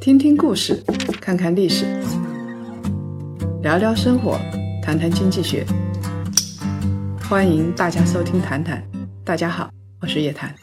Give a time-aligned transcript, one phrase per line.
[0.00, 0.82] 听听故事，
[1.20, 1.86] 看看历史，
[3.62, 4.38] 聊聊生活，
[4.82, 5.64] 谈谈经济学。
[7.28, 8.82] 欢迎大家收听《谈谈》，
[9.24, 9.70] 大家好，
[10.00, 10.54] 我是叶檀。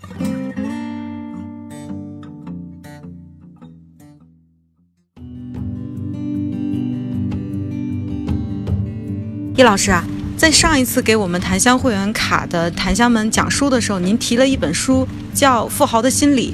[9.56, 10.04] 叶老师啊，
[10.38, 16.54] 在上一次给我们檀香会员卡的檀香们讲书的时候，您提了一本书叫《富豪的心理》，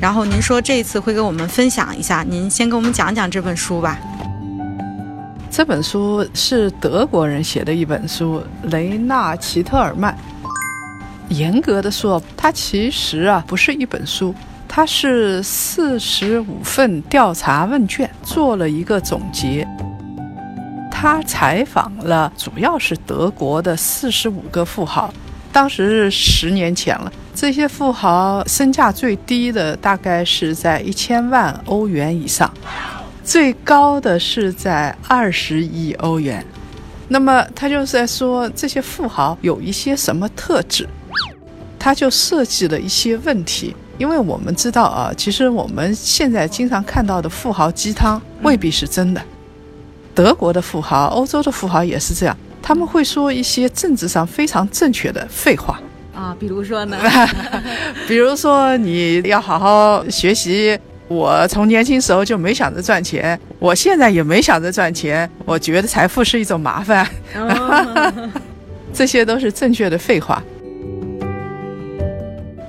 [0.00, 3.98] 然后您说这次会给我们分享一下，您先给我们讲讲这本书吧。
[5.50, 10.16] 这本书是德国人写的一本书，雷纳奇特尔曼。
[11.30, 14.32] 严格的说，它其实啊不是一本书，
[14.68, 19.66] 它是四十五份调查问卷做了一个总结。
[20.90, 25.12] 他采访了主要是德国的四十五个富豪，
[25.52, 27.12] 当时是十年前了。
[27.40, 32.52] 这些富豪身价最低的大概是在一千万欧元以上，
[33.22, 36.44] 最高的是在二十亿欧元。
[37.06, 40.88] 那么他就是在说这些富豪有一些什么特质，
[41.78, 43.76] 他就设计了一些问题。
[43.98, 49.22] 因为我们知道啊，其实我们现在经常看到的富豪鸡汤未必是真的。
[50.12, 55.80] 德国的富豪，欧洲的富豪也是这样，他们会说一些政治上非常正确的废话
[56.18, 56.98] 啊，比如说呢，
[58.08, 60.76] 比如说你要好好学习。
[61.06, 65.30] 我从年轻时候就没想着赚钱，我现在也没想着赚钱。
[65.46, 67.08] 我觉得财富是一种麻烦，
[68.92, 70.42] 这些都是正确的废话。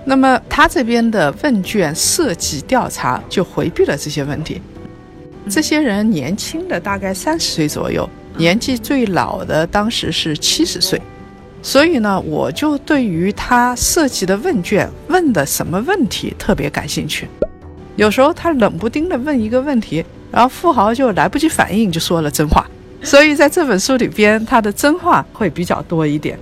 [0.05, 4.61] 那么他这边的问卷设计调查就回避了这些问题。
[5.49, 11.01] 这些人年轻的大概三十岁左右，年纪最老的当时是七十岁，
[11.61, 17.27] 所以呢，我就对于他设计的问卷问的什么问题特别感兴趣。
[17.95, 22.65] 有时候他冷不丁的问一个问题，然后富豪就来不及反应就说了真话，
[23.03, 26.39] 所以在这本书里边，他的真话会比较多一点。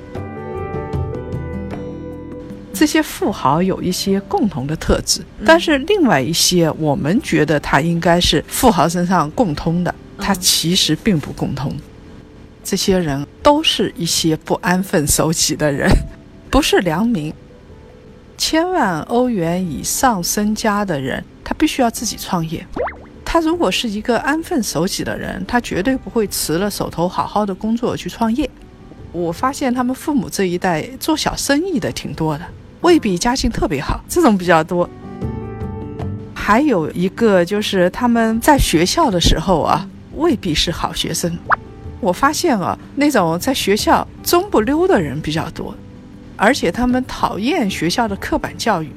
[2.72, 11.76] 这些富豪有一些共同的特质，但是另外一些我们觉得他应该是富豪身上共通的，他其实并不共通。
[12.70, 15.90] 这些人都是一些不安分守己的人，
[16.52, 17.34] 不是良民。
[18.38, 22.68] 千万欧元以上身家的人，他必须要自己创业。
[23.24, 28.50] 他如果是一个安分守己的人，他绝对不会辞了手头好好的工作去创业。
[29.14, 32.44] 我发现他们父母这一代做小生意的挺多的。
[32.82, 34.90] 未必家境特别好，这种比较多。
[36.34, 41.38] 还有一个就是他们在学校的时候啊，未必是好学生。
[42.00, 45.76] 我发现啊，那种在学校中不溜的人比较多，
[46.36, 48.90] 而且他们讨厌学校的刻板教育。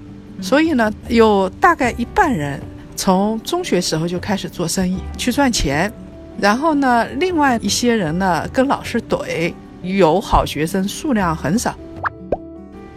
[0.43, 2.61] 所以呢，有大概一半人
[2.97, 5.93] 从中学时候就开始做生意去赚钱，
[6.39, 11.75] 然后呢，另外一些人呢跟老师怼，有好学生数量很少。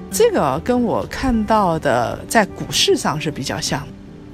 [0.09, 3.81] 这个跟我看到的在股市上是比较像，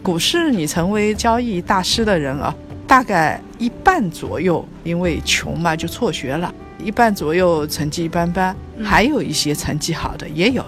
[0.03, 2.53] 股市你成为交易大师的人啊，
[2.85, 6.51] 大概一半左右因为穷嘛就辍学了，
[6.83, 10.65] 一半左右成绩一般般，还有一些成绩好的也有。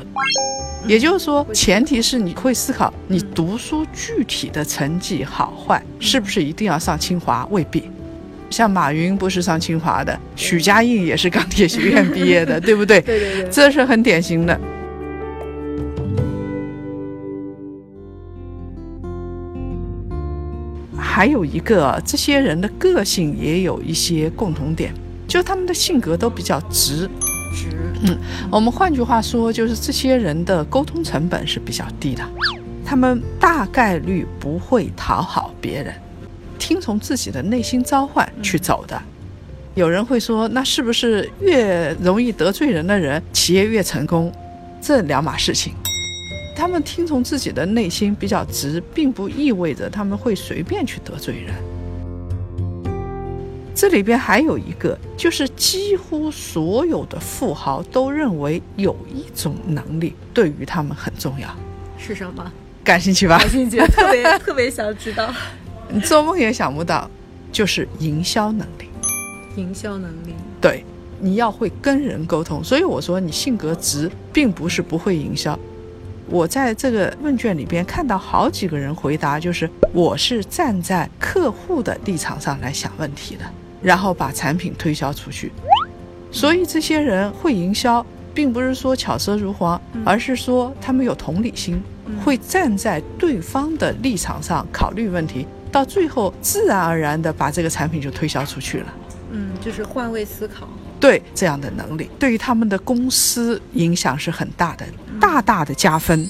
[0.86, 7.48] 也就是说，前提是你会思考，你读书具体的成绩好坏是不是一定要上清华？
[7.50, 7.90] 未必。
[8.50, 13.00] 像马云不是上清华的，许家印也是钢铁学院毕业的， 对不对？
[13.00, 14.60] 对对对，这是很典型的。
[21.22, 24.92] 还有一个，这些人的个性也有一些共同点，
[25.28, 27.08] 就是他们的性格都比较直。
[27.54, 27.68] 直，
[28.02, 28.18] 嗯，
[28.50, 32.28] 我们换句话说，就是这些人的沟通成本是比较低的，
[32.84, 35.94] 他们大概率不会讨好别人，
[36.58, 39.00] 听从自己的内心召唤去走的。
[39.76, 44.34] 有人会说，那是不是越容易得罪人的人，企业越成功？
[44.82, 45.72] 这两码事情。
[46.62, 51.56] 他们听从自己的内心比较直，并不意味着他们会随便去得罪人。
[53.74, 61.50] 这里边还有一个，就是几乎所有的富豪都认为有一种能力对于他们很重要，
[61.98, 62.52] 是什么？
[62.84, 63.40] 感兴趣吧？
[63.40, 65.34] 感兴趣， 特别特别想知道。
[65.90, 67.10] 你做梦也想不到，
[67.52, 68.88] 就是营销能力。
[69.56, 70.86] 营销能力，对，
[71.20, 72.64] 你要会跟人沟通。
[72.64, 75.58] 所以我说，你性格直，并不是不会营销。
[76.32, 83.44] 我在这个问卷里边看到好几个人回答，就是我是站在客户的立场上来想问题的，
[83.82, 85.52] 然后把产品推销出去。
[86.32, 91.84] 所以这些人会营销，并不是说巧舌如簧，而是说他们有同理心。
[92.26, 98.94] 会站在对方的立场上考虑问题，到最后自然而然的把这个产品就推销出去了。
[99.32, 100.68] 嗯，就是换位思考。
[101.00, 104.86] 对这样的能力，对于他们的公司影响是很大的，
[105.22, 106.28] 大大的加分。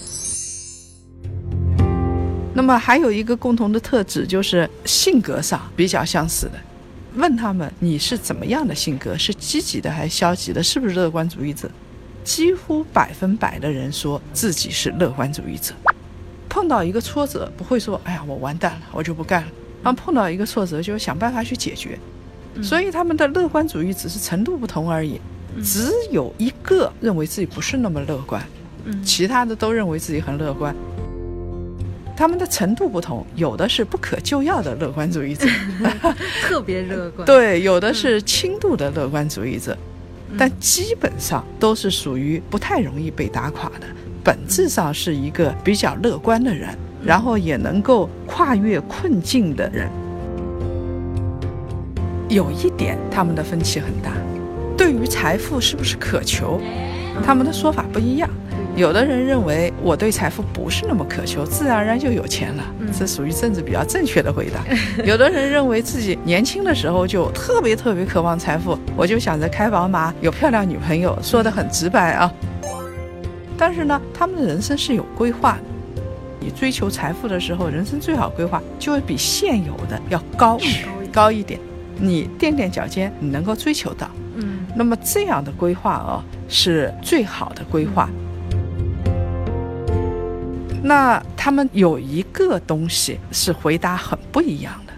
[2.54, 6.54] 那么还有一个共同的特质，就是性格上比较相似的。
[7.16, 11.72] 问他们你是怎么样的性格，是积极的还是消极的，是不是乐观主义者？
[12.24, 15.74] 几乎百分百的人说自己是乐观主义者。
[16.50, 19.48] 碰到一个挫折，不会说“哎呀，我完蛋了，我就不干了”。
[19.82, 21.98] 然后碰到一个挫折，就想办法去解决。
[22.62, 25.20] 所以他们的乐观主义只是程度不同而已。
[25.64, 28.42] 只有一个认为自己不是那么乐观，
[29.04, 30.76] 其他的都认为自己很乐观。
[32.16, 35.48] 他们的程度不同，有的是不可救药的乐观主义者，
[36.44, 39.76] 特别乐观；对，有的是轻度的乐观主义者，
[40.38, 43.88] 但基本上都是属于不太容易被打垮的，
[44.24, 46.70] 本质上是一个比较乐观的人，
[47.04, 49.90] 然后也能够跨越困境的人。
[52.30, 54.12] 有一点，他们的分歧很大。
[54.78, 56.62] 对于财富是不是渴求，
[57.26, 58.30] 他们的说法不一样。
[58.76, 62.64] 有的人认为我对财富不是那么渴求，自然而然就有钱了，
[62.98, 64.64] 这属于政治比较正确的回答。
[65.04, 72.32] 有的人认为自己年轻的时候就特别特别渴望财富，我就想着开宝马，有漂亮女朋友，说的很直白啊。
[73.58, 75.64] 但是呢，他们的人生是有规划的。
[76.40, 80.58] 你追求财富的时候，人生最好规划就会比现有的要高
[81.12, 81.60] 高一点。
[81.98, 88.10] 你垫垫脚尖，你能够追求到，嗯，那么这样的规划哦，是最好的规划。
[90.84, 94.94] 那他们有一个东西是回答很不一样的，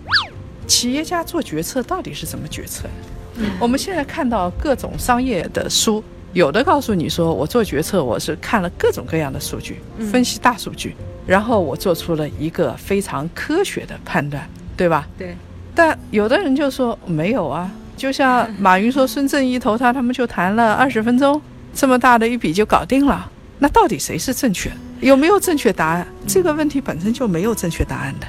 [0.67, 3.45] 企业家做决策到底是怎么决策的？
[3.59, 6.03] 我们现在看到各种商业的书，
[6.33, 9.81] 有的告诉你说，我做决策我是看了各种各样的数据，
[10.11, 10.95] 分析大数据，
[11.27, 14.47] 然后我做出了一个非常科学的判断，
[14.77, 15.07] 对吧？
[15.17, 15.35] 对。
[15.75, 21.41] 但有的人就说没有啊，就像马云说孙正义投他，他们就谈了二十分钟，
[21.73, 23.29] 这么大的一笔就搞定了。
[23.57, 24.71] 那到底谁是正确？
[24.99, 26.07] 有没有正确答案？
[26.27, 28.27] 这个问题本身就没有正确答案的。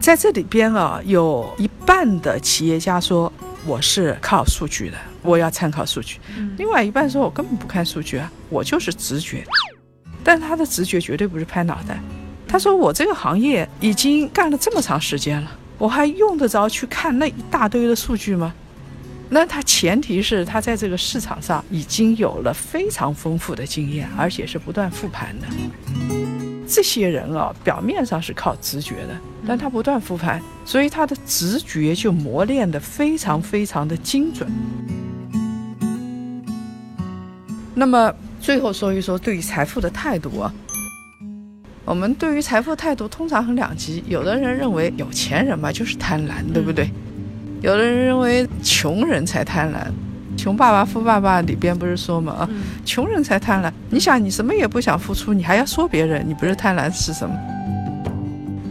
[0.00, 3.32] 在这里边啊，有一半的企业家说
[3.66, 6.16] 我是靠数据的，我要参考数据；
[6.56, 9.44] 另外一半说我根本不看数据啊，我就是直觉。
[10.22, 12.00] 但他的直觉绝对不是拍脑袋。
[12.46, 18.52] 他说：“我这个行业已经干了这么长时间了，我还用得着去看那一大堆的数据吗？
[19.32, 25.46] 那他前提是他在这个市场上已经有了非常丰富的经验，而且是不断复盘的。
[26.66, 29.16] 这些人啊，表面上是靠直觉的，
[29.46, 34.50] 但他不断复盘，所以他的直觉就磨练得非常非常的精准。
[37.72, 40.52] 那么最后说一说对于财富的态度啊。”
[41.86, 46.88] 我们对于财富态度通常很两极，有的人认为有钱人嘛就是贪婪，对不对？
[47.60, 49.76] 有的人认为穷人才贪婪，
[50.42, 52.48] 《穷爸爸富爸爸》里边不是说嘛啊，
[52.84, 53.70] 穷人才贪婪。
[53.90, 57.34] 你想，你什么也不想付出，你还要说别人，你不是贪婪是什么？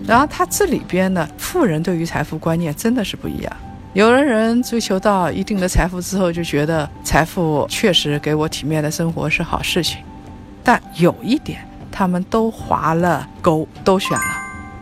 [0.07, 3.53] 然后他这里边呢，富人对于财富观念真的是不一样。
[3.93, 9.99] 有的人追求到一定的财富之后，就觉得财富确实给我体面的生活是好事情，
[10.63, 11.59] 但有一点。
[11.91, 14.23] 他们都划了勾，都选了，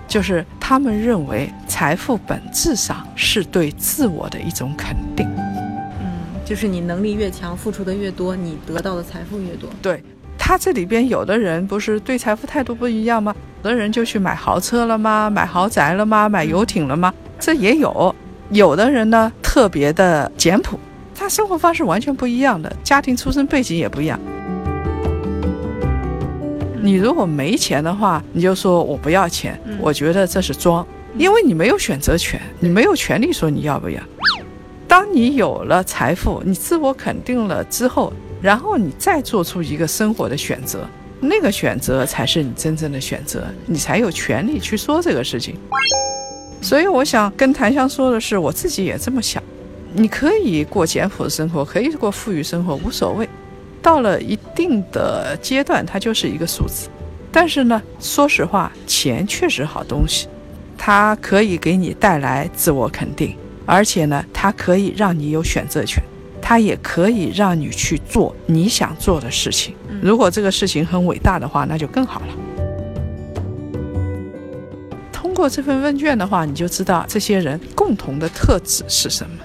[0.08, 5.28] 就是他们认为财富本质上是对自我的一种肯定。
[6.00, 9.70] 嗯，就是你能力越强，付出的越多，你得到的财富越多。
[9.82, 10.02] 对
[10.38, 13.36] 他这里边有的人不是对财富态度不一样吗？
[13.64, 15.30] 有的人就去买豪车了吗？
[15.30, 16.30] 买豪宅了吗？
[16.30, 17.14] 买游艇了吗？
[17.40, 18.16] 这也有。
[18.50, 20.80] 有的人呢特别的简朴，
[21.14, 24.18] 他生活方式完全不一样的，家庭出身背景也不一样。
[26.82, 29.60] 你如果没钱的话，你就说我不要钱。
[29.80, 30.86] 我觉得这是装，
[31.18, 34.02] 因为你没有选择权，你没有权利说你要不要。
[34.88, 40.88] 当你有了财富，你自我肯定了之后，然后你再做出一个生活的选择，
[41.20, 45.56] 那个选择才是你真正的选择，你才有权利去说这个事情。
[46.62, 49.42] 所以我想跟檀香说的是，我自己也这么想。
[49.94, 53.28] 你可以过简朴的生活，可以过富裕生活，无所谓。
[53.88, 56.90] 到了一定的阶段，它就是一个数字。
[57.32, 60.28] 但是呢，说实话，钱确实好东西，
[60.78, 66.04] 它可以给你带来自我肯定，而且呢，它可以让你有选择权，
[66.42, 69.74] 它也可以让你去做你想做的事情。
[70.02, 72.28] 如果这个事情很伟大的话，那就更好了。
[75.14, 79.38] 通过这份问卷的话，你就知道这些人共同的特质是什么。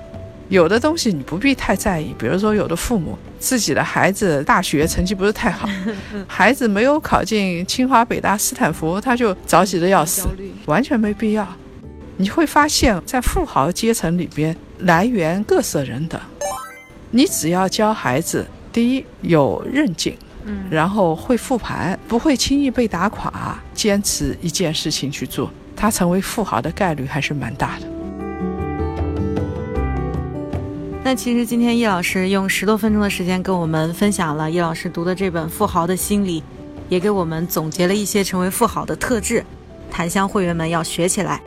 [0.49, 5.69] 有的东西你不必太在意，比如说有的父母自己的孩子大学成绩不是太好，
[6.29, 10.29] 孩子没有考进清华、北大、斯坦福，他就着急的要死，
[10.67, 11.47] 完全没必要。
[12.19, 16.21] 你会发现在富豪阶层里边，来源各色人等。
[17.11, 27.87] 你只要教孩子，第一有韧劲，嗯，然后会复盘，不会轻易被打垮，坚持一件事情去做，他成为富豪的概率还是蛮大的。
[31.05, 36.41] 那其实今天叶老师用十多分钟的时间跟我们分享了叶老师读的这本《富豪的心理》，
[36.89, 39.45] 也给我们总结了一些成为富豪的特质，
[39.91, 41.43] 檀香会员们要学起来。